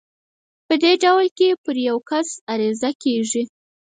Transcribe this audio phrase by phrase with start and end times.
[0.67, 3.43] په دې ډول کې پر يو کس عريضه کېږي.